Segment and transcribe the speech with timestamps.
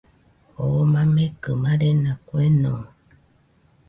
[0.63, 2.73] Oo mamekɨ marena kueno